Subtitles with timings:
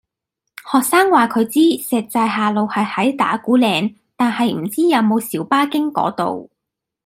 [0.71, 6.49] 學生話佢知石寨下路係喺打鼓嶺，但係唔知有冇小巴經嗰度